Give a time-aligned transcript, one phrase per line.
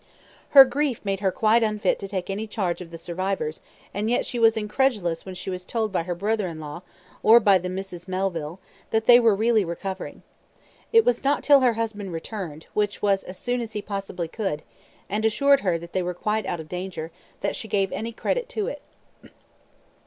[0.57, 3.61] Her grief made her quite unfit to take any charge of the survivors,
[3.93, 6.81] and yet she was incredulous when she was told by her brother in law,
[7.21, 8.59] or by the Misses Melville,
[8.89, 10.23] that they were really recovering.
[10.91, 14.63] It was not till her husband returned, which was as soon as he possibly could,
[15.07, 17.11] and assured her that they were quite out of danger,
[17.41, 18.81] that she gave any credit to it.